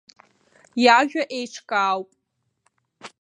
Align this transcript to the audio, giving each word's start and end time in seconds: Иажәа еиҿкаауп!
Иажәа 0.83 1.23
еиҿкаауп! 1.37 2.09